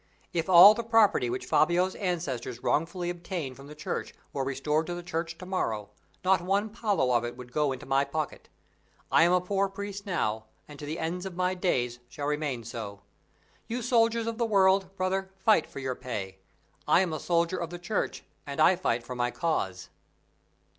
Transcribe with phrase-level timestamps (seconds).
[0.33, 4.95] If all the property which Fabio's ancestors wrongfully obtained from the Church were restored to
[4.95, 5.91] the Church to morrow,
[6.25, 8.49] not one paulo of it would go into my pocket.
[9.11, 12.63] I am a poor priest now, and to the end of my days shall remain
[12.63, 13.01] so.
[13.67, 16.37] You soldiers of the world, brother, fight for your pay;
[16.87, 19.89] I am a soldier of the Church, and I fight for my cause."